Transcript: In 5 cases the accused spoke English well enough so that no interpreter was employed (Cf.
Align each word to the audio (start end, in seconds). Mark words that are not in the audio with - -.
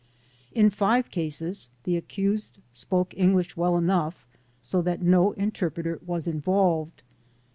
In 0.51 0.71
5 0.71 1.11
cases 1.11 1.69
the 1.83 1.95
accused 1.95 2.57
spoke 2.71 3.13
English 3.15 3.55
well 3.55 3.77
enough 3.77 4.25
so 4.59 4.81
that 4.81 5.03
no 5.03 5.33
interpreter 5.33 5.99
was 6.03 6.27
employed 6.27 6.87
(Cf. 6.97 7.17